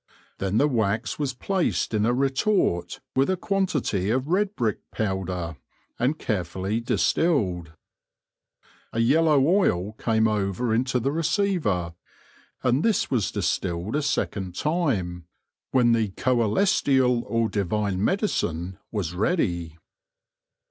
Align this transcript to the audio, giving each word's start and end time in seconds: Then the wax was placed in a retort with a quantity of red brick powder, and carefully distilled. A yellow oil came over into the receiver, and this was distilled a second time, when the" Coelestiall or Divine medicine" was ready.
Then 0.39 0.57
the 0.57 0.67
wax 0.67 1.19
was 1.19 1.35
placed 1.35 1.93
in 1.93 2.07
a 2.07 2.11
retort 2.11 3.01
with 3.15 3.29
a 3.29 3.37
quantity 3.37 4.09
of 4.09 4.29
red 4.29 4.55
brick 4.55 4.79
powder, 4.89 5.57
and 5.99 6.17
carefully 6.17 6.79
distilled. 6.79 7.73
A 8.93 8.99
yellow 8.99 9.45
oil 9.47 9.91
came 9.93 10.27
over 10.27 10.73
into 10.73 10.99
the 10.99 11.11
receiver, 11.11 11.93
and 12.63 12.81
this 12.81 13.11
was 13.11 13.29
distilled 13.31 13.95
a 13.95 14.01
second 14.01 14.55
time, 14.55 15.27
when 15.69 15.91
the" 15.91 16.07
Coelestiall 16.23 17.21
or 17.27 17.47
Divine 17.47 18.03
medicine" 18.03 18.79
was 18.91 19.13
ready. 19.13 19.77